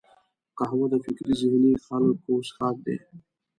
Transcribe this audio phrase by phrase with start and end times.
[0.57, 2.97] قهوه د فکري ذهیني خلکو څښاک دی